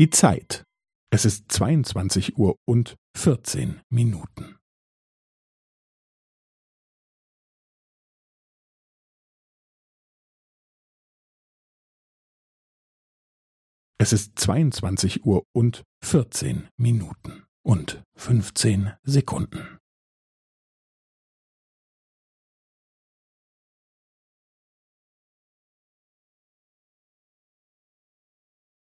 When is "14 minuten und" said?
16.02-18.02